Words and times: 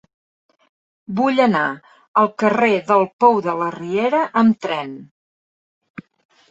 Vull 1.19 1.41
anar 1.45 1.61
al 2.23 2.31
carrer 2.45 2.71
del 2.89 3.07
Pou 3.25 3.39
de 3.51 3.57
la 3.63 3.69
Riera 3.79 4.27
amb 4.45 4.63
tren. 4.67 5.01